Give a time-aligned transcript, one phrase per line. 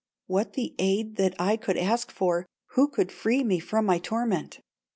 [0.25, 4.59] What the aid that I could ask for, Who could free me from my torment?